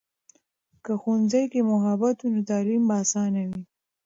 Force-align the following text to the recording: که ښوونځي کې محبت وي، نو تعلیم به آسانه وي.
که 0.83 0.91
ښوونځي 1.01 1.43
کې 1.51 1.61
محبت 1.71 2.15
وي، 2.19 2.29
نو 2.35 2.41
تعلیم 2.49 2.83
به 2.87 2.95
آسانه 3.03 3.41
وي. 3.49 3.61